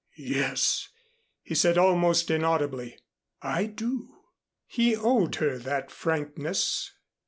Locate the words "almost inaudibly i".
1.77-3.65